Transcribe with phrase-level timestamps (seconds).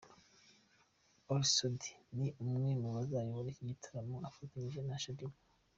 [1.29, 5.37] Ally Soudy ni umwe mu bazayobora iki gitaramo afatanyije na ShaddyBoo.